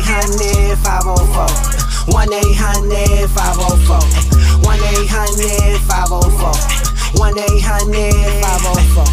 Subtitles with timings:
[0.00, 1.44] 800 504.
[2.08, 4.00] 1 800 504.
[4.64, 7.20] 1 800 504.
[7.20, 8.08] 1 800
[8.80, 9.04] 504.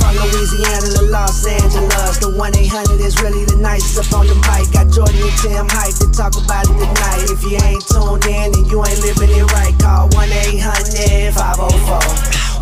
[0.00, 4.32] From Louisiana to Los Angeles, the 1 800 is really the nicest up on the
[4.48, 4.72] mic.
[4.72, 7.28] Got Jordan and Tim hype to talk about it tonight.
[7.28, 12.00] If you ain't tuned in and you ain't living it right, call 1 800 504.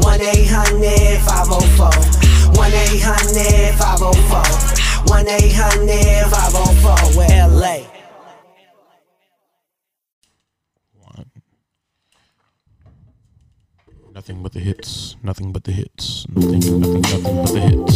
[0.03, 1.87] 1 800 504.
[2.51, 4.80] 1 800 504.
[5.07, 7.25] 1 800 504.
[7.49, 8.01] LA.
[14.13, 15.17] Nothing but the hits.
[15.23, 16.27] Nothing but the hits.
[16.29, 17.90] Nothing, nothing, nothing but the hits.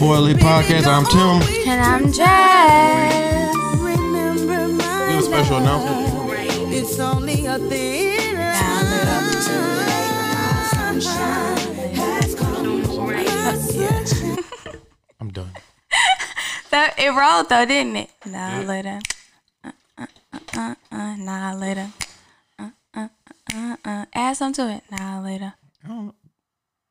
[0.00, 0.86] 800 504 Podcast.
[0.86, 1.42] I'm Tim.
[1.68, 3.52] And I'm Jazz.
[3.80, 6.72] Remember my We have a special announcement.
[6.72, 8.36] It's only a thin
[10.70, 11.56] Sunshine
[11.96, 12.62] has come.
[12.62, 13.26] No more rain.
[15.20, 15.50] I'm done.
[16.70, 18.10] That it rolled though, didn't it?
[18.24, 19.00] Nah, later.
[19.64, 21.90] Uh, uh, uh, uh, uh, nah, later.
[22.56, 23.08] Uh, uh,
[23.52, 24.04] uh, uh, uh.
[24.14, 24.82] Add something to it.
[24.92, 25.54] Nah, later.
[25.84, 26.14] I don't know.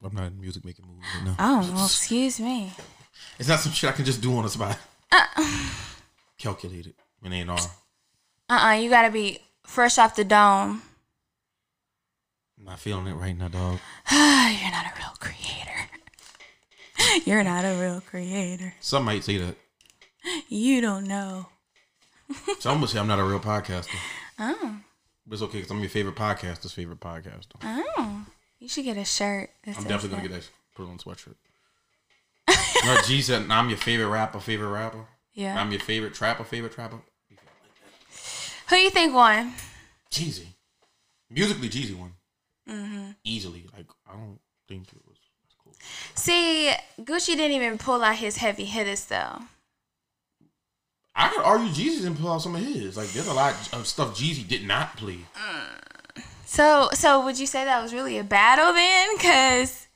[0.03, 1.35] I'm not in music making moves right now.
[1.39, 2.73] Oh, well, excuse me.
[3.39, 4.77] It's not some shit I can just do on the spot.
[6.37, 6.93] Calculated.
[7.23, 7.59] It ain't all.
[8.49, 10.81] Uh, uh you gotta be fresh off the dome.
[12.57, 13.79] I'm not feeling it right now, dog.
[14.11, 15.89] You're not a real creator.
[17.25, 18.73] You're not a real creator.
[18.79, 19.55] Some might say that.
[20.49, 21.47] You don't know.
[22.59, 23.95] Some would say I'm not a real podcaster.
[24.39, 24.77] Oh,
[25.25, 27.55] But it's okay because I'm your favorite podcaster's favorite podcaster.
[27.63, 28.25] oh.
[28.59, 29.51] You should get a shirt.
[29.67, 30.49] I'm definitely gonna get that.
[30.75, 31.35] Put it on a sweatshirt.
[32.85, 35.05] Know, G said, "I'm your favorite rapper, favorite rapper.
[35.33, 35.59] Yeah.
[35.59, 36.97] I'm your favorite trapper, favorite trapper."
[38.69, 39.53] Who you think won?
[40.11, 40.47] Jeezy,
[41.29, 42.13] musically, Jeezy won
[42.69, 43.11] Mm-hmm.
[43.23, 43.65] easily.
[43.75, 45.17] Like I don't think it was.
[45.43, 45.73] That's cool.
[46.15, 49.39] See, Gucci didn't even pull out his heavy hitters though.
[51.15, 52.97] I could argue Jeezy didn't pull out some of his.
[52.97, 55.19] Like there's a lot of stuff Jeezy did not play.
[56.45, 59.17] So, so would you say that was really a battle then?
[59.17, 59.86] Cause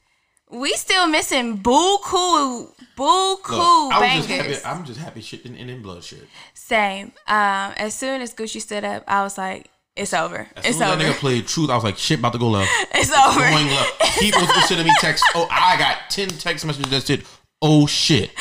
[0.52, 4.28] we still missing boo cool, boo cool bangers.
[4.28, 4.78] just happy.
[4.80, 6.28] I'm just happy shit didn't end in bloodshed.
[6.54, 7.08] Same.
[7.28, 10.48] Um, as soon as Gucci stood up, I was like, "It's over.
[10.56, 11.04] As it's soon as over.
[11.04, 12.70] that nigga played Truth, I was like, shit about to go left.
[12.96, 14.20] it's over." Going left.
[14.20, 15.24] People was sending me text.
[15.36, 17.24] Oh, I got ten text messages that said,
[17.62, 18.32] "Oh shit."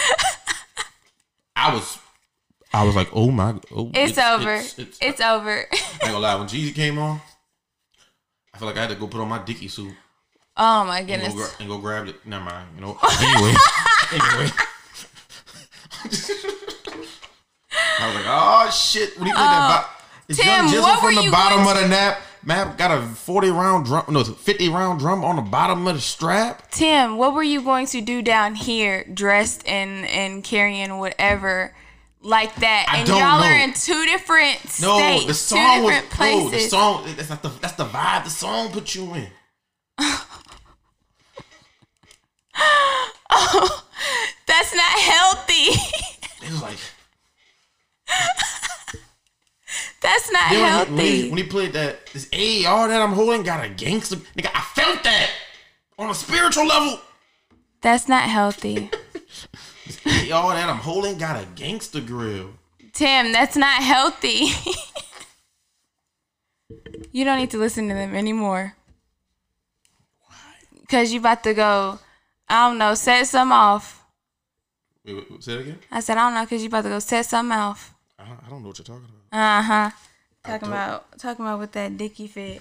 [1.56, 1.98] I was,
[2.72, 4.54] I was like, "Oh my, oh." It's, over.
[4.54, 5.50] It's, It's, it's- over.
[5.70, 6.34] I ain't gonna lie.
[6.36, 7.20] When Jeezy came on,
[8.54, 9.92] I feel like I had to go put on my Dickie suit
[10.60, 11.34] oh my and go, goodness.
[11.34, 12.24] gra- and go grab it.
[12.26, 12.68] Never mind.
[12.76, 12.98] You know.
[13.20, 13.54] Anyway,
[14.12, 14.50] anyway.
[17.98, 19.18] I was like, oh shit.
[19.18, 19.96] When he played that, oh,
[20.28, 23.02] bo- is Tim, Young Jizzle what from the bottom of the nap map got a
[23.06, 26.70] forty round drum, no, fifty round drum on the bottom of the strap.
[26.70, 31.74] Tim, what were you going to do down here, dressed and and carrying whatever
[32.22, 32.86] like that?
[32.88, 36.50] I and y'all are in two different No, states, the two song was different no,
[36.50, 37.04] the song.
[37.16, 39.28] That's not the that's the vibe the song put you in.
[43.32, 43.84] Oh,
[44.46, 45.70] that's not healthy.
[46.42, 46.78] It was like
[50.00, 50.92] That's not then healthy.
[50.92, 54.50] when, he, when he played that this AR that I'm holding got a gangster nigga.
[54.54, 55.30] I felt that
[55.98, 57.00] on a spiritual level.
[57.82, 58.90] That's not healthy.
[60.06, 62.50] AR that I'm holding got a gangster grill.
[62.92, 64.48] Tim, that's not healthy.
[67.12, 68.74] you don't need to listen to them anymore.
[70.26, 70.36] Why?
[70.88, 71.98] Cause you about to go,
[72.50, 74.04] I don't know, set some off.
[75.04, 75.78] Wait, wait, wait, say that again.
[75.88, 77.94] I said I don't know, cause you about to go set something off.
[78.18, 79.38] I don't, I don't know what you're talking about.
[79.38, 79.90] Uh huh.
[80.42, 82.60] Talking about talking about with that dicky fit,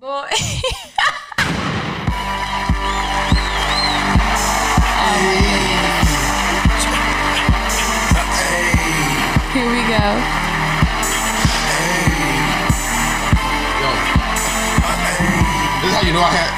[0.00, 0.28] boy.
[9.52, 10.04] Here we go.
[13.76, 13.90] Yo,
[15.82, 16.50] this is how you know I had.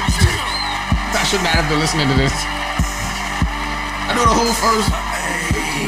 [1.19, 2.60] I should not have been listening to this.
[4.11, 4.91] I know the whole first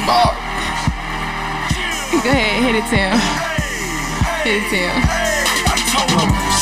[0.08, 0.31] bar.
[2.24, 3.12] Go ahead, hit it, Tim.
[4.48, 4.96] Hit it, Tim.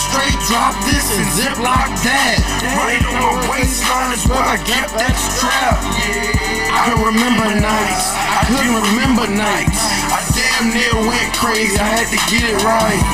[0.10, 2.42] Straight drop this and zip lock that.
[2.82, 5.78] Right on my waistline is where I kept that strap.
[5.86, 8.18] I can remember nights.
[8.18, 9.86] I couldn't remember nights.
[10.10, 11.78] I damn near went crazy.
[11.78, 13.06] I had to get it right.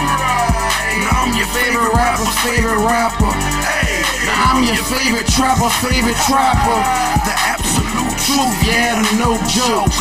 [1.04, 3.28] Now I'm your favorite rapper, favorite rapper.
[3.28, 6.80] Now I'm your favorite trapper, favorite trapper.
[7.28, 7.77] The absolute
[8.26, 9.94] truth, yeah, no joke.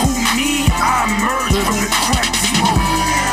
[0.00, 0.68] Who me?
[0.76, 2.84] I emerged from the crack smoke.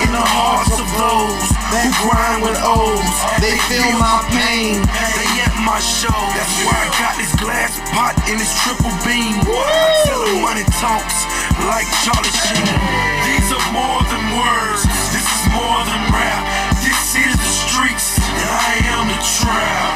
[0.05, 1.45] In the hearts of those
[1.75, 4.79] who grind with O's, they feel my pain.
[5.15, 6.15] They at my show.
[6.33, 9.43] That's why I got this glass pot in this triple beam.
[9.43, 11.27] I tell them money talks
[11.67, 12.79] like Charlie Sheen.
[13.27, 14.87] These are more than words.
[15.11, 16.43] This is more than rap.
[16.79, 19.93] This is the streets, and I am the trap.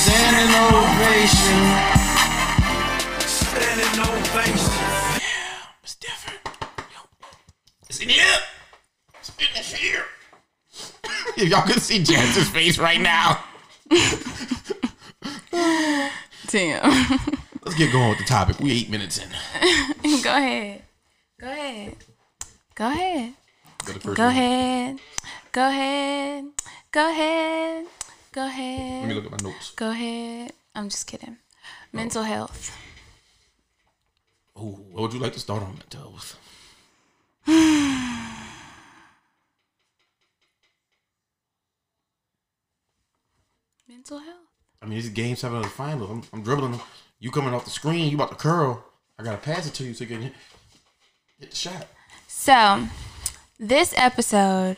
[0.00, 1.95] Standing ovation.
[11.42, 13.44] if y'all could see Jansen's face right now.
[16.46, 16.80] Tim.
[17.62, 18.58] Let's get going with the topic.
[18.58, 19.28] We eight minutes in.
[20.22, 20.82] Go ahead.
[21.38, 21.96] Go ahead.
[22.74, 23.34] Go ahead.
[23.84, 24.98] Go, to first Go ahead.
[25.52, 26.44] Go ahead.
[26.92, 29.02] Go ahead.
[29.02, 29.72] Let me look at my notes.
[29.72, 30.52] Go ahead.
[30.74, 31.36] I'm just kidding.
[31.92, 32.24] Mental oh.
[32.24, 32.74] health.
[34.58, 36.38] Ooh, what would you like to start on mental health?
[44.08, 44.46] Mental health.
[44.80, 46.08] I mean, this is game seven of the finals.
[46.08, 46.78] I'm, I'm dribbling.
[47.18, 48.08] You coming off the screen.
[48.08, 48.84] You about to curl.
[49.18, 50.32] I gotta pass it to you so you can hit,
[51.40, 51.88] hit the shot.
[52.28, 52.86] So,
[53.58, 54.76] this episode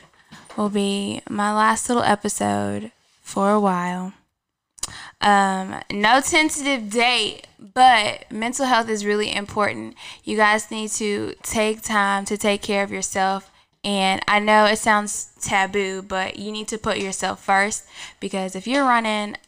[0.57, 2.91] will be my last little episode
[3.21, 4.15] for a while.
[5.21, 9.95] Um, no tentative date, but mental health is really important.
[10.25, 13.51] You guys need to take time to take care of yourself.
[13.89, 17.87] And I know it sounds taboo, but you need to put yourself first
[18.21, 19.39] because if you're running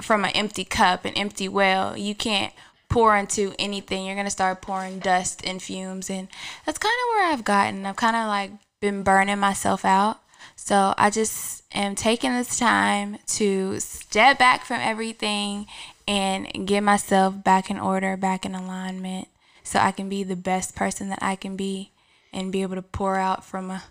[0.00, 2.54] from an empty cup, an empty well, you can't
[2.88, 4.06] pour into anything.
[4.06, 6.28] You're gonna start pouring dust and fumes, and
[6.64, 7.84] that's kind of where I've gotten.
[7.84, 10.20] I've kind of like been burning myself out.
[10.56, 15.66] So I just am taking this time to step back from everything
[16.08, 19.28] and get myself back in order, back in alignment,
[19.62, 21.91] so I can be the best person that I can be
[22.32, 23.82] and be able to pour out from a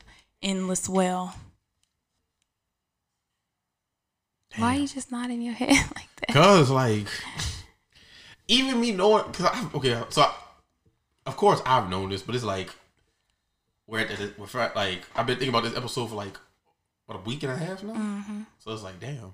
[0.41, 1.35] endless well.
[4.57, 6.33] Why are you just nodding your head like that?
[6.33, 7.07] Cause like,
[8.47, 10.33] even me knowing, cause I, okay, so I,
[11.25, 12.69] of course I've known this, but it's like,
[13.87, 16.37] we're at the, we're like I've been thinking about this episode for like
[17.05, 17.93] what a week and a half now.
[17.93, 18.41] Mm-hmm.
[18.59, 19.33] So it's like, damn,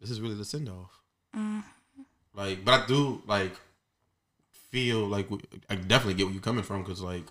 [0.00, 1.02] this is really the send off.
[1.36, 1.60] Mm-hmm.
[2.34, 3.52] Like, but I do like
[4.70, 5.28] feel like
[5.68, 7.24] I definitely get where you're coming from because like,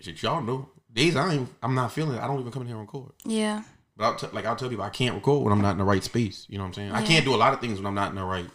[0.00, 2.16] shit, y'all know days I ain't, I'm not feeling.
[2.16, 2.22] it.
[2.22, 3.12] I don't even come in here and record.
[3.24, 3.62] Yeah.
[3.96, 5.84] But I'll t- like I'll tell people I can't record when I'm not in the
[5.84, 6.46] right space.
[6.48, 6.92] You know what I'm saying?
[6.92, 8.48] I can't do a lot of things when I'm not in the right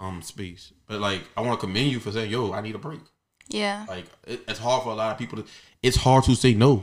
[0.00, 0.72] um space.
[0.88, 3.00] But like I want to commend you for saying, "Yo, I need a break."
[3.48, 3.86] Yeah.
[3.88, 5.48] Like it, it's hard for a lot of people to.
[5.82, 6.82] It's hard to say no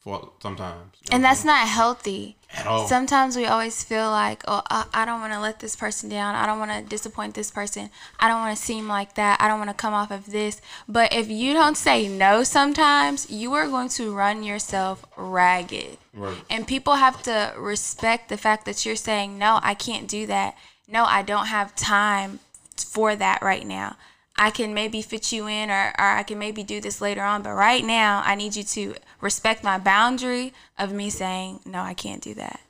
[0.00, 0.74] for sometimes.
[0.74, 2.36] you know what And that's not healthy.
[2.52, 2.86] at all.
[2.88, 6.34] Sometimes we always feel like, oh, I, I don't want to let this person down.
[6.34, 7.90] I don't want to disappoint this person.
[8.18, 9.40] I don't want to seem like that.
[9.40, 10.60] I don't want to come off of this.
[10.88, 15.98] But if you don't say no sometimes, you are going to run yourself ragged.
[16.14, 16.36] Right.
[16.48, 20.56] And people have to respect the fact that you're saying, no, I can't do that.
[20.86, 22.40] No, I don't have time
[22.76, 23.96] for that right now.
[24.38, 27.42] I can maybe fit you in or, or I can maybe do this later on.
[27.42, 31.94] But right now, I need you to respect my boundary of me saying, no, I
[31.94, 32.60] can't do that.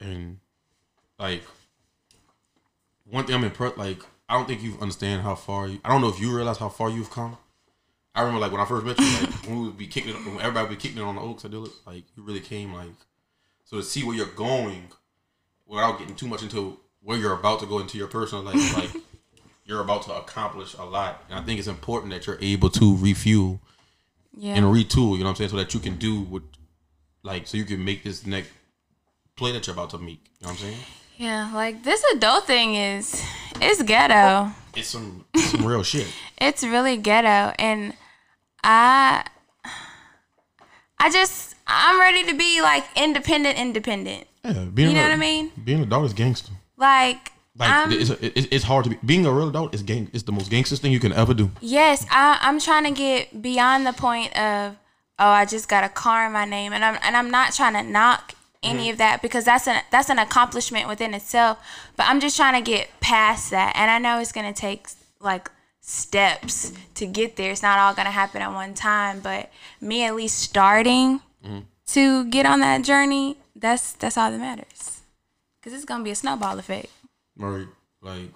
[0.00, 0.38] and
[1.18, 1.42] like
[3.04, 3.78] one thing I'm impressed.
[3.78, 5.66] Like I don't think you understand how far.
[5.68, 7.36] you I don't know if you realize how far you've come.
[8.14, 10.16] I remember like when I first met you, like when we would be kicking it,
[10.26, 11.70] when everybody would be kicking it on the Oaks, I do it.
[11.86, 12.88] Like you really came like
[13.64, 14.88] so to see where you're going
[15.66, 18.76] without getting too much into where you're about to go into your personal life.
[18.76, 19.02] like
[19.68, 22.96] you're about to accomplish a lot, and I think it's important that you're able to
[22.96, 23.60] refuel
[24.36, 24.54] Yeah.
[24.54, 25.12] and retool.
[25.12, 26.42] You know what I'm saying, so that you can do what,
[27.22, 28.50] like, so you can make this next
[29.36, 30.20] play that you're about to make.
[30.40, 30.78] You know what I'm saying?
[31.18, 31.50] yeah.
[31.54, 33.22] Like this adult thing is,
[33.60, 34.50] it's ghetto.
[34.74, 36.06] It's some it's some real shit.
[36.40, 37.52] It's really ghetto.
[37.58, 37.94] And
[38.62, 39.24] I,
[41.00, 44.26] I just, I'm ready to be like independent, independent.
[44.44, 45.50] Yeah, being You know a- what I mean?
[45.64, 46.52] Being a adult is gangster.
[46.76, 48.98] Like, Like I'm, it's, it's it's hard to be.
[49.04, 50.10] Being a real adult is gang.
[50.12, 51.50] It's the most gangster thing you can ever do.
[51.60, 54.76] Yes, I, I'm trying to get beyond the point of
[55.18, 57.74] oh, I just got a car in my name, and I'm and I'm not trying
[57.74, 58.90] to knock any mm-hmm.
[58.92, 61.58] of that because that's an that's an accomplishment within itself.
[61.96, 64.88] But I'm just trying to get past that, and I know it's gonna take
[65.20, 65.50] like
[65.80, 67.50] steps to get there.
[67.50, 69.50] It's not all gonna happen at one time, but
[69.80, 71.60] me at least starting mm-hmm.
[71.88, 75.00] to get on that journey, that's that's all that matters.
[75.62, 76.88] Cause it's gonna be a snowball effect.
[77.38, 77.66] Right.
[78.02, 78.30] Like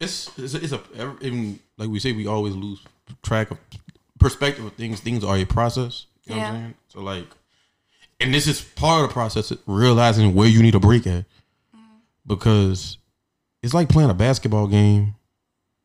[0.00, 2.80] it's it's a, it's a even like we say we always lose
[3.22, 3.58] track of
[4.18, 5.00] perspective of things.
[5.00, 6.06] Things are a process.
[6.24, 6.60] You know what I'm Yeah.
[6.60, 6.74] saying?
[6.88, 7.26] So like,
[8.20, 9.50] and this is part of the process.
[9.50, 11.24] of Realizing where you need a break at,
[11.74, 11.80] mm-hmm.
[12.26, 12.98] because
[13.62, 15.14] it's like playing a basketball game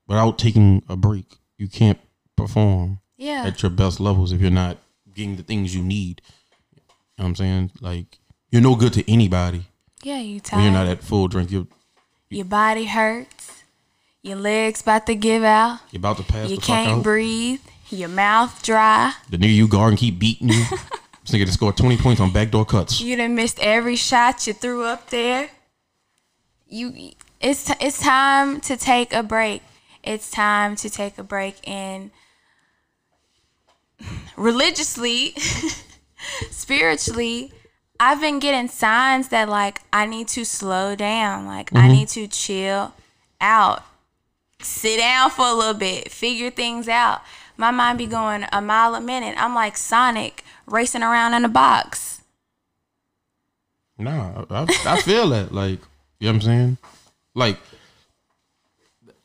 [0.08, 1.26] without taking a break.
[1.58, 2.00] You can't
[2.36, 3.44] perform Yeah.
[3.46, 4.78] at your best levels if you're not
[5.14, 6.22] getting the things you need.
[6.76, 6.82] You
[7.20, 7.72] know what I'm saying?
[7.82, 8.20] Like
[8.52, 9.66] you're no good to anybody
[10.04, 11.52] Yeah, you when you're not at full drink.
[11.52, 11.68] You're
[12.30, 13.64] Your body hurts.
[14.22, 15.80] Your legs about to give out.
[15.92, 17.62] you're about to pass You can't breathe.
[17.90, 19.14] Your mouth dry.
[19.30, 20.64] The nigga you guard and keep beating you.
[20.70, 23.02] this nigga just scored 20 points on backdoor cuts.
[23.02, 25.50] You done missed every shot you threw up there.
[26.68, 29.64] You, it's it's time to take a break.
[30.04, 32.12] It's time to take a break and
[34.38, 35.34] religiously,
[36.52, 37.54] spiritually,
[38.00, 41.46] I've been getting signs that like I need to slow down.
[41.46, 41.92] Like I mm-hmm.
[41.92, 42.94] need to chill
[43.42, 43.84] out.
[44.62, 47.22] Sit down for a little bit, figure things out.
[47.58, 49.36] My mind be going a mile a minute.
[49.38, 52.22] I'm like Sonic racing around in a box.
[53.98, 55.52] Nah, I, I feel that.
[55.60, 55.80] Like,
[56.20, 56.78] you know what I'm saying?
[57.36, 57.58] Like,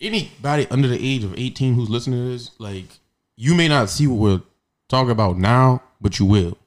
[0.00, 2.86] anybody under the age of 18 who's listening to this, like,
[3.36, 4.42] you may not see what we're
[4.88, 6.58] talking about now, but you will.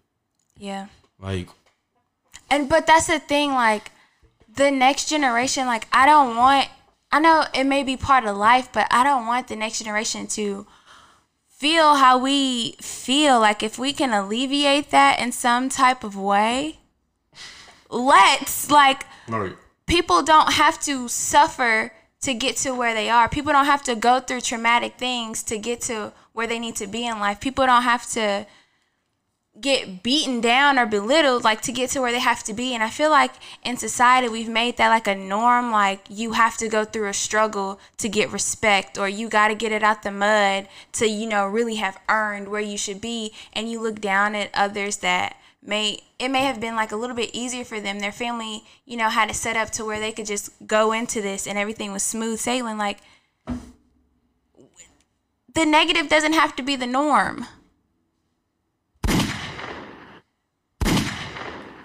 [0.58, 0.88] Yeah.
[1.20, 1.48] Like,
[2.50, 3.92] And but that's the thing, like
[4.54, 6.70] the next generation, like I don't want
[7.12, 10.28] I know it may be part of life, but I don't want the next generation
[10.28, 10.68] to
[11.48, 13.40] feel how we feel.
[13.40, 16.80] Like if we can alleviate that in some type of way,
[17.90, 19.56] let's like right.
[19.86, 23.30] people don't have to suffer to get to where they are.
[23.30, 26.88] People don't have to go through traumatic things to get to where they need to
[26.88, 27.40] be in life.
[27.40, 28.46] People don't have to
[29.62, 32.74] get beaten down or belittled like to get to where they have to be.
[32.74, 33.32] And I feel like
[33.64, 37.14] in society we've made that like a norm like you have to go through a
[37.14, 41.28] struggle to get respect or you got to get it out the mud to you
[41.28, 43.34] know really have earned where you should be.
[43.54, 47.16] And you look down at others that may it may have been like a little
[47.16, 48.00] bit easier for them.
[48.00, 51.22] Their family you know had it set up to where they could just go into
[51.22, 52.78] this and everything was smooth sailing.
[52.78, 53.00] Like
[55.54, 57.48] the negative doesn't have to be the norm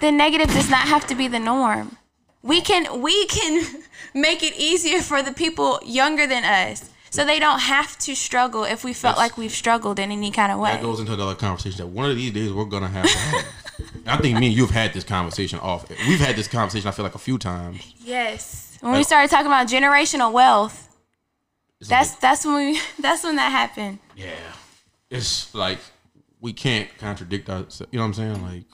[0.02, 1.96] the negative does not have to be the norm
[2.42, 3.54] we can we can
[4.14, 8.64] make it easier for the people younger than us so they don't have to struggle
[8.64, 11.12] if we felt That's- like we've struggled in any kind of way That goes into
[11.12, 13.44] another conversation that one of these days we're gonna have to have.
[14.06, 15.88] I think me and you've had this conversation off.
[16.08, 16.88] We've had this conversation.
[16.88, 17.78] I feel like a few times.
[18.04, 18.76] Yes.
[18.80, 20.88] When we started talking about generational wealth,
[21.80, 23.98] It's that's like, that's when we that's when that happened.
[24.16, 24.30] yeah.
[25.10, 25.78] It's like
[26.40, 27.92] we can't contradict ourselves.
[27.92, 28.42] You know what I'm saying?
[28.42, 28.64] Like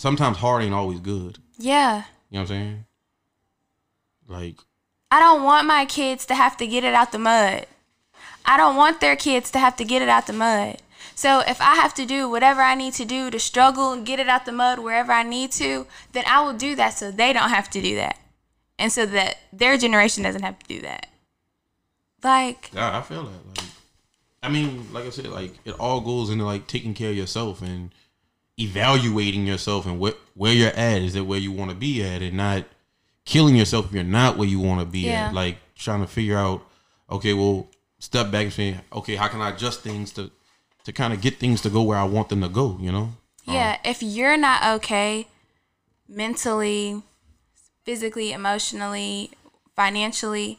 [0.00, 1.38] sometimes hard ain't always good.
[1.58, 2.04] Yeah.
[2.30, 2.84] You know what I'm saying?
[4.26, 4.56] Like
[5.10, 7.66] I don't want my kids to have to get it out the mud.
[8.46, 10.78] I don't want their kids to have to get it out the mud.
[11.14, 14.18] So if I have to do whatever I need to do to struggle and get
[14.18, 17.34] it out the mud wherever I need to, then I will do that so they
[17.34, 18.18] don't have to do that.
[18.78, 21.08] And so that their generation doesn't have to do that.
[22.22, 23.48] Like, Yeah, I feel that.
[23.48, 23.66] Like,
[24.42, 27.60] I mean, like I said, like it all goes into like taking care of yourself
[27.60, 27.90] and
[28.60, 31.02] evaluating yourself and what where you're at.
[31.02, 32.64] Is it where you want to be at, and not
[33.24, 35.28] killing yourself if you're not where you want to be Yeah.
[35.28, 35.34] at.
[35.34, 36.62] Like trying to figure out,
[37.10, 40.30] okay, well, step back and say, okay, how can I adjust things to
[40.84, 42.78] to kind of get things to go where I want them to go?
[42.80, 43.12] You know?
[43.46, 45.26] Um, yeah, if you're not okay
[46.08, 47.02] mentally,
[47.84, 49.30] physically, emotionally,
[49.76, 50.58] financially,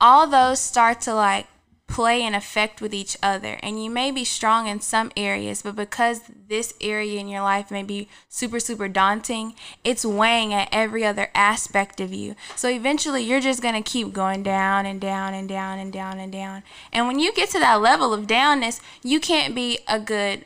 [0.00, 1.46] all those start to like
[1.88, 3.58] play and affect with each other.
[3.62, 7.70] And you may be strong in some areas, but because this area in your life
[7.70, 12.36] may be super, super daunting, it's weighing at every other aspect of you.
[12.54, 16.18] So eventually you're just going to keep going down and down and down and down
[16.18, 16.62] and down.
[16.92, 20.44] And when you get to that level of downness, you can't be a good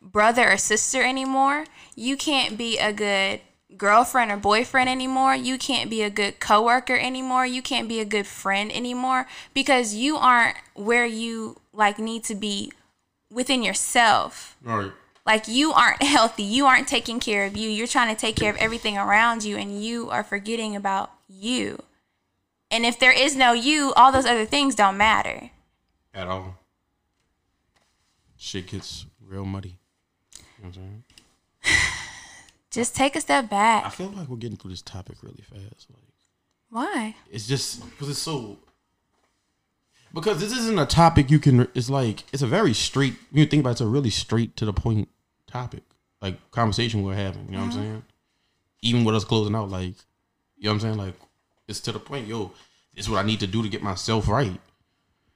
[0.00, 1.66] brother or sister anymore.
[1.96, 3.40] You can't be a good
[3.76, 5.34] girlfriend or boyfriend anymore.
[5.34, 7.46] You can't be a good coworker anymore.
[7.46, 12.34] You can't be a good friend anymore because you aren't where you like need to
[12.34, 12.72] be
[13.30, 14.56] within yourself.
[14.62, 14.92] Right.
[15.26, 16.42] Like you aren't healthy.
[16.42, 17.68] You aren't taking care of you.
[17.68, 21.82] You're trying to take care of everything around you and you are forgetting about you.
[22.70, 25.50] And if there is no you, all those other things don't matter.
[26.12, 26.58] At all.
[28.36, 29.78] Shit gets real muddy.
[30.58, 31.04] You know what I'm saying?
[32.78, 33.84] Just take a step back.
[33.84, 35.88] I feel like we're getting through this topic really fast.
[35.90, 36.14] Like
[36.70, 37.16] Why?
[37.28, 38.58] it's just because it's so
[40.14, 43.62] because this isn't a topic you can it's like it's a very straight you think
[43.62, 45.08] about it, it's a really straight to the point
[45.46, 45.82] topic
[46.22, 47.80] like conversation we're having you know what i'm uh-huh.
[47.80, 48.02] saying
[48.80, 49.94] even with us closing out like
[50.56, 51.14] you know what i'm saying like
[51.66, 52.50] it's to the point yo
[52.94, 54.58] this is what i need to do to get myself right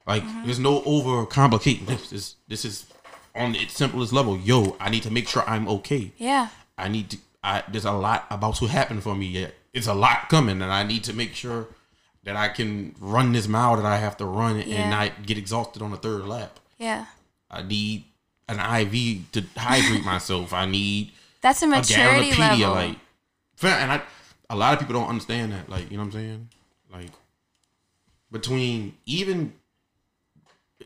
[0.07, 0.41] like uh-huh.
[0.45, 2.87] there's no over complicating this this this is
[3.35, 6.47] on its simplest level yo i need to make sure i'm okay Yeah.
[6.77, 7.17] I need to.
[7.43, 9.53] I there's a lot about to happen for me yet.
[9.73, 11.67] It's a lot coming, and I need to make sure
[12.23, 14.75] that I can run this mile that I have to run Yeah.
[14.81, 16.59] and not get exhausted on the third lap.
[16.77, 17.05] Yeah.
[17.51, 18.05] I need
[18.47, 20.53] an IV to hydrate myself.
[20.53, 22.75] I need That's a a maturity Gallopediya, level.
[22.75, 22.97] like,
[23.63, 24.01] and I
[24.49, 25.67] a lot of people don't understand that.
[25.69, 26.49] Like, you know what I'm saying?
[26.91, 27.09] Like,
[28.31, 29.53] between even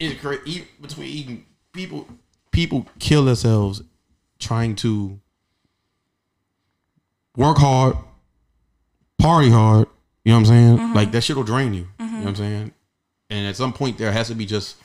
[0.00, 2.06] it's crazy between even people
[2.50, 3.82] people kill themselves
[4.38, 5.18] trying to
[7.38, 7.96] work hard,
[9.18, 9.86] party hard.
[10.24, 10.78] You know what I'm saying?
[10.78, 10.94] Mm-hmm.
[10.94, 11.86] Like that shit will drain you.
[11.98, 12.72] You know what I'm saying?
[13.30, 14.76] And at some point, there has to be just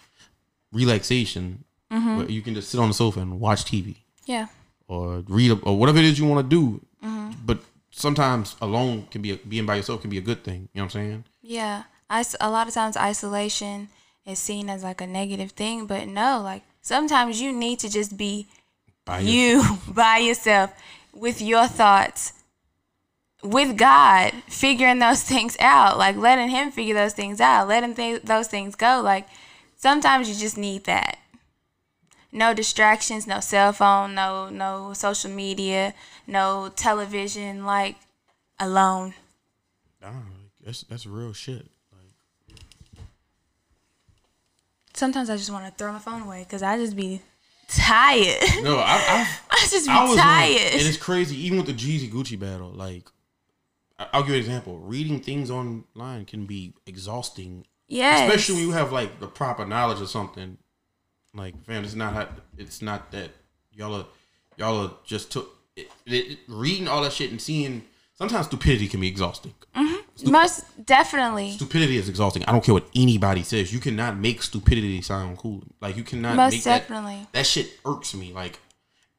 [0.71, 2.17] relaxation Mm-hmm.
[2.17, 4.47] where you can just sit on the sofa and watch TV yeah.
[4.87, 6.81] or read a, or whatever it is you want to do.
[7.05, 7.33] Mm-hmm.
[7.45, 7.59] But
[7.91, 10.69] sometimes alone can be a, being by yourself can be a good thing.
[10.73, 11.23] You know what I'm saying?
[11.43, 11.83] Yeah.
[12.11, 13.89] Is- a lot of times isolation
[14.25, 18.17] is seen as like a negative thing, but no, like sometimes you need to just
[18.17, 18.47] be
[19.05, 20.73] By you by yourself
[21.13, 22.33] with your thoughts
[23.43, 28.23] with God, figuring those things out, like letting him figure those things out, letting th-
[28.23, 29.01] those things go.
[29.03, 29.27] Like
[29.75, 31.17] sometimes you just need that.
[32.31, 35.93] No distractions, no cell phone, no no social media,
[36.25, 37.95] no television, like
[38.59, 39.13] alone.
[40.01, 40.15] Nah, like,
[40.65, 41.67] that's that's real shit.
[41.91, 42.57] Like,
[44.93, 47.21] Sometimes I just want to throw my phone away because I just be
[47.67, 48.41] tired.
[48.63, 50.17] no, I, I I just be I tired.
[50.63, 51.35] Like, and it's crazy.
[51.45, 53.11] Even with the Jeezy Gucci battle, like I-
[54.11, 54.79] I'll give you an example.
[54.79, 58.23] Reading things online can be exhausting, Yeah.
[58.25, 60.57] especially when you have like the proper knowledge of something.
[61.33, 63.31] Like, fam, it's not how, it's not that
[63.71, 64.05] y'all are
[64.57, 67.83] y'all are just took it, it, reading all that shit and seeing.
[68.15, 69.55] Sometimes stupidity can be exhausting.
[69.75, 70.31] Mm-hmm.
[70.31, 71.51] Most definitely.
[71.51, 72.43] Stupidity is exhausting.
[72.45, 73.73] I don't care what anybody says.
[73.73, 75.63] You cannot make stupidity sound cool.
[75.81, 77.15] Like you cannot Most make definitely.
[77.15, 77.33] that.
[77.33, 78.31] That shit irks me.
[78.31, 78.59] Like,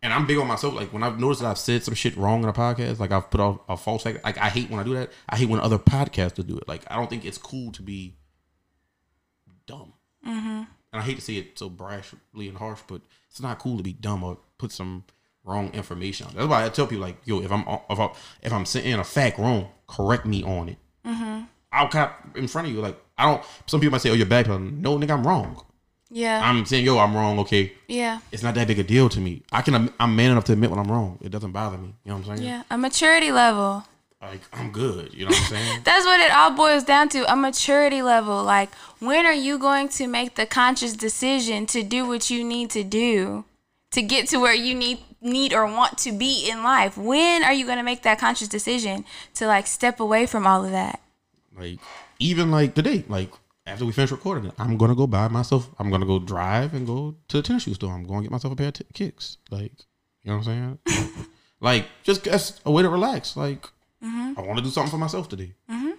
[0.04, 0.74] and I'm big on myself.
[0.74, 3.30] Like when I've noticed that I've said some shit wrong in a podcast, like I've
[3.30, 4.04] put out a false.
[4.04, 5.10] Like I hate when I do that.
[5.28, 6.68] I hate when other podcasters do it.
[6.68, 8.14] Like I don't think it's cool to be
[9.66, 9.94] dumb.
[10.24, 10.62] Mm-hmm.
[10.66, 13.82] And I hate to say it so brashly and harsh, but it's not cool to
[13.82, 15.04] be dumb or put some
[15.42, 16.26] wrong information.
[16.26, 16.34] on.
[16.34, 18.10] That's why I tell people like, yo, if I'm if I'm
[18.42, 20.78] if I'm saying a fact wrong, correct me on it.
[21.72, 22.80] I'll cop in front of you.
[22.80, 23.42] Like I don't.
[23.66, 25.60] Some people might say, "Oh, you're backpedaling." No, nigga, I'm wrong.
[26.10, 26.40] Yeah.
[26.42, 28.20] I'm saying, "Yo, I'm wrong." Okay, yeah.
[28.30, 29.42] it's not that big a deal to me.
[29.52, 29.90] I can.
[29.98, 31.18] I'm man enough to admit when I'm wrong.
[31.22, 31.94] It doesn't bother me.
[32.04, 32.48] You know what I'm saying?
[32.48, 32.62] Yeah.
[32.70, 33.84] A maturity level.
[34.20, 35.12] Like I'm good.
[35.12, 35.80] You know what I'm saying?
[35.84, 38.42] That's what it all boils down to a maturity level.
[38.42, 42.70] Like, when are you going to make the conscious decision to do what you need
[42.70, 43.44] to do
[43.90, 46.96] to get to where you need need or want to be in life?
[46.96, 50.64] When are you going to make that conscious decision to like step away from all
[50.64, 51.00] of that?
[51.56, 51.78] like
[52.18, 53.30] even like today, like
[53.66, 55.70] after we finish recording it, I'm gonna go buy myself.
[55.78, 57.92] I'm gonna go drive and go to the tennis shoe store.
[57.92, 59.38] I'm going to get myself a pair of t- kicks.
[59.50, 59.72] Like,
[60.22, 61.08] you know what I'm saying?
[61.60, 63.36] like, just that's a way to relax.
[63.36, 63.62] Like,
[64.02, 64.38] mm-hmm.
[64.38, 65.54] I want to do something for myself today.
[65.70, 65.90] Mm-hmm.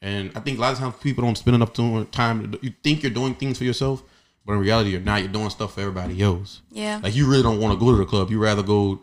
[0.00, 1.72] And I think a lot of times people don't spend enough
[2.10, 2.54] time.
[2.60, 4.02] You think you're doing things for yourself,
[4.44, 5.20] but in reality, you're not.
[5.20, 6.62] You're doing stuff for everybody else.
[6.70, 7.00] Yeah.
[7.02, 8.30] Like you really don't want to go to the club.
[8.30, 9.00] You rather go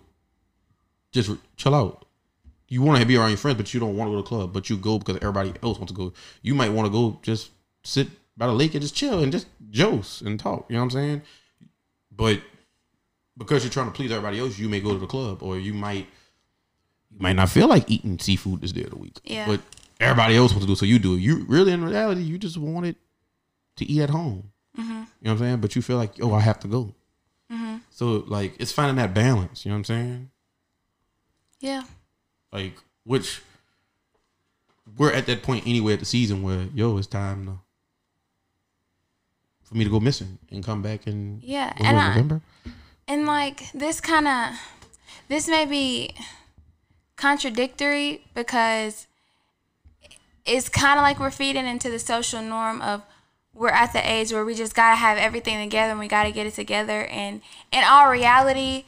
[1.12, 2.06] just re- chill out.
[2.68, 4.28] You want to be around your friends, but you don't want to go to the
[4.28, 4.54] club.
[4.54, 6.14] But you go because everybody else wants to go.
[6.42, 7.50] You might want to go just
[7.84, 10.66] sit by the lake and just chill and just jose and talk.
[10.70, 11.22] You know what I'm saying?
[12.12, 12.42] But
[13.38, 15.74] because you're trying to please everybody else, you may go to the club, or you
[15.74, 16.08] might
[17.12, 19.20] you might not feel like eating seafood this day of the week.
[19.24, 19.46] Yeah.
[19.48, 19.62] But
[20.00, 21.20] everybody else wants to do, it, so you do it.
[21.20, 22.96] You really, in reality, you just want it
[23.78, 24.52] to eat at home.
[24.78, 24.90] Mm-hmm.
[24.90, 25.58] You know what I'm saying?
[25.62, 26.94] But you feel like, oh, I have to go.
[27.52, 27.78] Mm-hmm.
[27.90, 30.30] So like it's finding that balance, you know what I'm saying?
[31.60, 31.84] Yeah.
[32.52, 33.42] Like which
[34.98, 37.60] we're at that point anyway at the season where yo, it's time to
[39.72, 42.42] for me to go missing and come back in Yeah, and I- November.
[43.08, 44.54] And like this kind of
[45.30, 46.14] this may be
[47.16, 49.08] contradictory because
[50.46, 53.02] it's kind of like we're feeding into the social norm of
[53.54, 56.24] we're at the age where we just got to have everything together and we got
[56.24, 58.86] to get it together and in all reality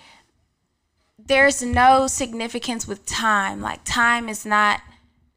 [1.25, 4.81] there's no significance with time like time is not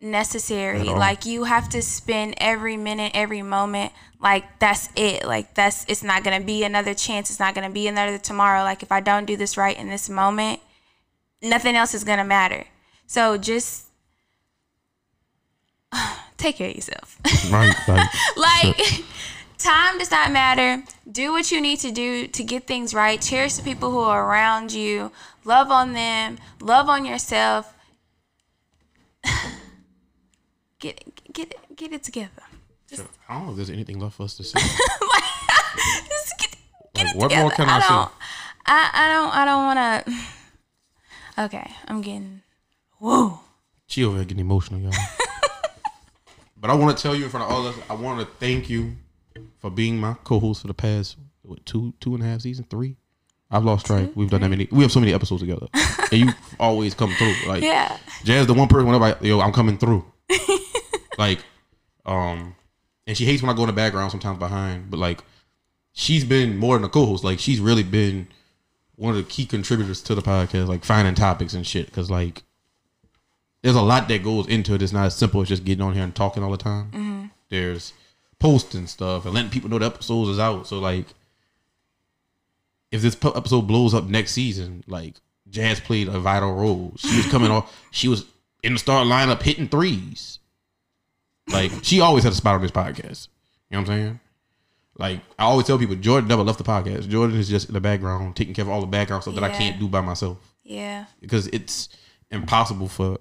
[0.01, 0.85] necessary.
[0.85, 5.25] Like you have to spend every minute every moment like that's it.
[5.25, 7.31] Like that's it's not gonna be another chance.
[7.31, 8.63] It's not gonna be another tomorrow.
[8.63, 10.61] Like if i don't do this right in this moment
[11.43, 12.65] nothing else is gonna matter.
[13.07, 13.87] So just
[16.37, 17.19] take care of yourself.
[17.51, 17.75] Right,
[18.37, 19.05] like like
[19.59, 20.83] time does not matter.
[21.11, 23.21] Do what you need to do to get things right.
[23.21, 25.13] Cherish the people who are around you.
[25.45, 26.39] Love on them.
[26.61, 27.73] Love on yourself
[30.87, 32.43] get get get it together
[33.29, 34.61] I don't know if there's anything left for us to say.
[36.09, 36.57] Just get,
[36.95, 38.13] get Like, it what more can I say?
[38.67, 42.43] I, I don't I don't want to okay i'm getting
[42.99, 43.41] whoa
[43.87, 44.93] She over here getting emotional, y'all.
[46.61, 48.27] but I want to tell you in front of all of us, I want to
[48.39, 48.97] thank you
[49.59, 52.97] for being my co-host for the past what, two, two and a half seasons, three.
[53.51, 54.09] I've lost track.
[54.17, 54.67] We've done that many.
[54.73, 55.69] We have so many episodes together,
[56.11, 57.35] and you always come through.
[57.47, 60.05] Like yeah Jazz, the one person whenever I, yo, I'm coming through.
[61.19, 61.41] like,
[62.05, 62.55] um,
[63.07, 65.21] and she hates when I go in the background sometimes behind, but like,
[65.93, 67.25] she's been more than a co-host.
[67.25, 68.29] Like, she's really been
[68.97, 71.93] one of the key contributors to the podcast, like finding topics and shit.
[71.93, 72.43] Cause like,
[73.63, 74.83] there's a lot that goes into it.
[74.83, 77.31] It's not as simple as just getting on here and talking all the time.
[77.49, 77.93] There's
[78.39, 80.67] posting stuff and letting people know the episodes is out.
[80.67, 81.07] So like,
[82.93, 85.15] if this episode blows up next season, like
[85.51, 86.93] Jazz played a vital role.
[86.97, 87.77] She was coming off.
[87.91, 88.25] She was
[88.63, 90.39] in the start lineup hitting threes.
[91.49, 93.29] Like she always had a spot on this podcast.
[93.71, 94.21] You know what I'm saying?
[94.99, 97.09] Like I always tell people, Jordan never left the podcast.
[97.09, 99.51] Jordan is just in the background, taking care of all the background stuff that I
[99.51, 101.89] can't do by myself yeah because it's
[102.31, 103.19] impossible for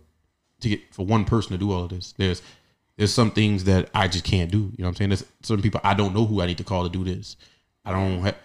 [0.60, 2.14] to get for one person to do all of this.
[2.18, 2.42] There's
[2.98, 4.58] there's some things that I just can't do.
[4.58, 5.10] You know what I'm saying?
[5.10, 7.38] There's certain people I don't know who I need to call to do this.
[7.84, 8.38] I don't have.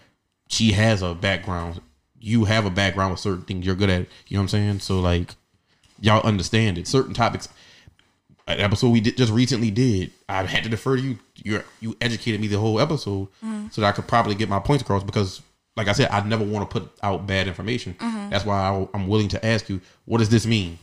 [0.49, 1.81] She has a background.
[2.19, 4.07] You have a background with certain things you're good at.
[4.27, 4.81] You know what I'm saying?
[4.81, 5.35] So like,
[6.01, 6.87] y'all understand it.
[6.87, 7.49] Certain topics.
[8.47, 10.11] An episode we did just recently did.
[10.29, 11.19] I had to defer to you.
[11.37, 13.69] You you educated me the whole episode mm-hmm.
[13.71, 15.43] so that I could properly get my points across because.
[15.77, 17.95] Like I said, I never want to put out bad information.
[17.95, 18.31] Mm-hmm.
[18.31, 20.79] That's why I, I'm willing to ask you, what does this mean?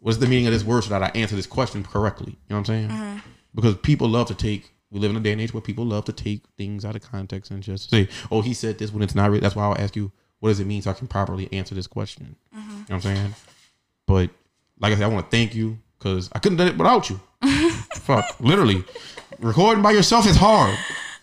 [0.00, 2.32] What's the meaning of this word so that I answer this question correctly?
[2.32, 2.88] You know what I'm saying?
[2.88, 3.18] Mm-hmm.
[3.54, 4.72] Because people love to take.
[4.90, 7.02] We live in a day and age where people love to take things out of
[7.02, 9.40] context and just say, "Oh, he said this when it's not." Really.
[9.40, 11.86] That's why I'll ask you, "What does it mean?" So I can properly answer this
[11.86, 12.36] question.
[12.52, 13.34] You know what I'm saying?
[14.08, 14.30] But
[14.80, 17.10] like I said, I want to thank you because I couldn't have done it without
[17.10, 17.20] you.
[17.94, 18.82] Fuck, literally,
[19.38, 20.76] recording by yourself is hard.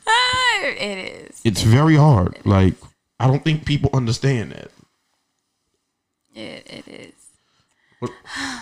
[0.08, 2.38] Ah, it is It's very hard.
[2.45, 2.76] Like
[3.19, 4.71] I don't think people understand that.
[6.36, 7.13] it, it is
[8.00, 8.12] What,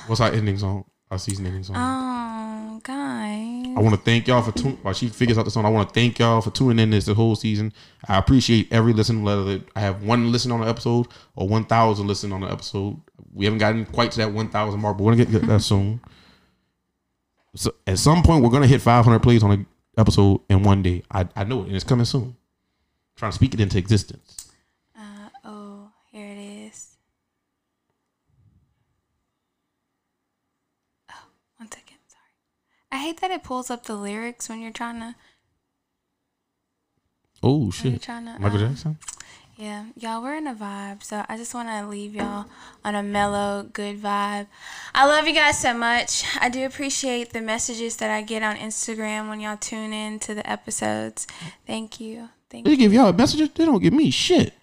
[0.08, 0.86] what's our ending song?
[1.12, 1.76] Our season ending song.
[1.78, 4.78] oh guys I want to thank y'all for tuning.
[4.84, 7.06] While she figures out the song, I want to thank y'all for tuning in this
[7.06, 7.74] the whole season.
[8.08, 9.24] I appreciate every listen.
[9.24, 13.02] Whether I have one listen on the episode or one thousand listen on the episode,
[13.34, 15.62] we haven't gotten quite to that one thousand mark, but we're gonna get get that
[15.62, 16.00] soon.
[17.56, 19.66] So at some point, we're gonna hit five hundred plays on an
[19.98, 21.04] episode in one day.
[21.12, 22.36] I I know it, and it's coming soon.
[23.16, 24.52] trying to speak it into existence.
[24.98, 26.98] uh, oh here it is
[31.12, 31.26] oh
[31.58, 32.34] one second sorry
[32.92, 35.16] i hate that it pulls up the lyrics when you're trying to
[37.46, 38.98] Oh shit, trying to Michael um, Jackson.
[39.64, 41.04] Yeah, y'all, we're in a vibe.
[41.04, 42.48] So I just want to leave y'all
[42.84, 44.48] on a mellow, good vibe.
[44.94, 46.26] I love you guys so much.
[46.42, 50.34] I do appreciate the messages that I get on Instagram when y'all tune in to
[50.34, 51.28] the episodes.
[51.66, 52.28] Thank you.
[52.50, 52.72] Thank you.
[52.72, 52.78] They you.
[52.78, 53.52] give y'all messages.
[53.56, 54.54] They don't give me shit.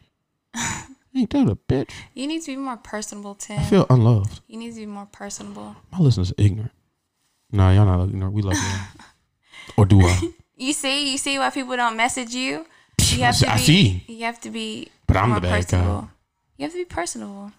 [1.15, 1.93] Ain't that a bitch?
[2.13, 3.59] You need to be more personable, Tim.
[3.59, 4.43] I feel unloved.
[4.49, 5.77] You need to be more personable.
[5.91, 6.73] My listeners are ignorant.
[7.51, 8.35] Nah, y'all not ignorant.
[8.35, 9.01] We love you.
[9.79, 10.35] or do I?
[10.61, 12.67] You see, you see why people don't message you.
[13.17, 13.63] You have I see- to I be.
[13.63, 14.05] see.
[14.09, 14.89] You have to be.
[15.07, 15.57] But I'm the bad guy.
[15.63, 16.11] personable.
[16.57, 17.53] You have to be personable.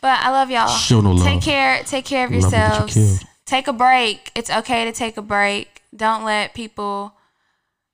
[0.00, 0.68] But I love y'all.
[0.68, 1.24] Show no love.
[1.26, 1.82] Take care.
[1.84, 3.24] Take care of get you yourselves.
[3.44, 4.30] Take a break.
[4.34, 5.82] It's okay to take a break.
[5.94, 7.14] Don't let people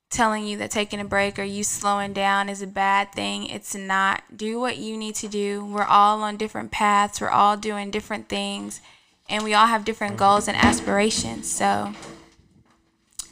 [0.08, 3.46] telling you that taking a break or you slowing down is a bad thing.
[3.46, 4.22] It's not.
[4.36, 5.64] Do what you need to do.
[5.64, 7.20] We're all on different paths.
[7.20, 8.80] We're all doing different things,
[9.28, 11.50] and we all have different goals and aspirations.
[11.50, 11.92] So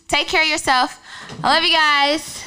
[0.09, 0.99] take care of yourself.
[1.45, 2.43] I love you guys.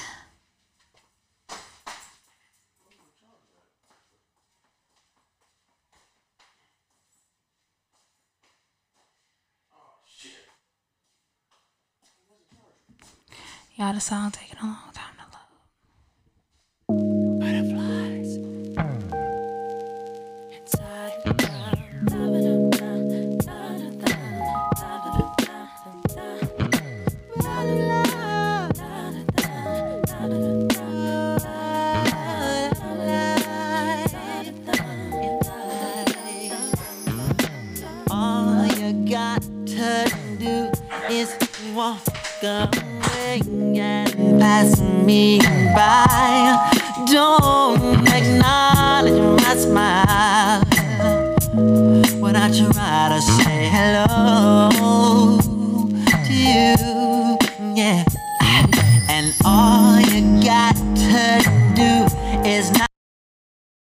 [13.78, 14.97] The song taking a